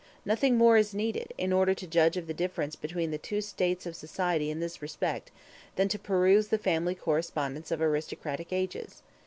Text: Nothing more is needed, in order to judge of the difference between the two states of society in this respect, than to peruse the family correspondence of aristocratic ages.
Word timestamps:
Nothing 0.25 0.57
more 0.57 0.77
is 0.77 0.95
needed, 0.95 1.31
in 1.37 1.53
order 1.53 1.75
to 1.75 1.85
judge 1.85 2.17
of 2.17 2.25
the 2.25 2.33
difference 2.33 2.75
between 2.75 3.11
the 3.11 3.19
two 3.19 3.39
states 3.39 3.85
of 3.85 3.95
society 3.95 4.49
in 4.49 4.59
this 4.59 4.81
respect, 4.81 5.29
than 5.75 5.89
to 5.89 5.99
peruse 5.99 6.47
the 6.47 6.57
family 6.57 6.95
correspondence 6.95 7.69
of 7.69 7.83
aristocratic 7.83 8.51
ages. 8.51 9.03